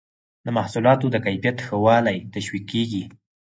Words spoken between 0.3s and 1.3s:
د محصولاتو د